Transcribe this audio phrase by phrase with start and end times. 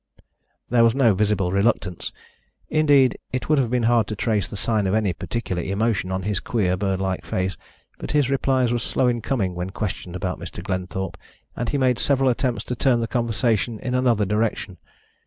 [0.71, 2.11] There was no visible reluctance
[2.69, 6.23] indeed, it would have been hard to trace the sign of any particular emotion on
[6.23, 7.55] his queer, bird like face
[7.99, 10.63] but his replies were slow in coming when questioned about Mr.
[10.63, 11.17] Glenthorpe,
[11.55, 14.79] and he made several attempts to turn the conversation in another direction.